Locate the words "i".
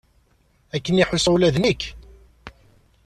1.01-1.05